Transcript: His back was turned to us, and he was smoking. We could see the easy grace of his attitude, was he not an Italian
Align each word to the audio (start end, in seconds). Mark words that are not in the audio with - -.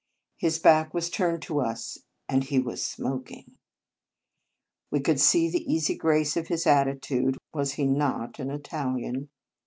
His 0.37 0.57
back 0.57 0.95
was 0.95 1.11
turned 1.11 1.43
to 1.43 1.59
us, 1.59 1.99
and 2.27 2.43
he 2.43 2.57
was 2.57 2.83
smoking. 2.83 3.51
We 4.89 4.99
could 4.99 5.19
see 5.19 5.47
the 5.47 5.63
easy 5.71 5.93
grace 5.95 6.35
of 6.35 6.47
his 6.47 6.65
attitude, 6.65 7.37
was 7.53 7.73
he 7.73 7.85
not 7.85 8.39
an 8.39 8.49
Italian 8.49 9.29